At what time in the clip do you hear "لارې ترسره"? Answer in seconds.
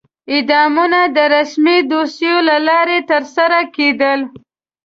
2.67-3.59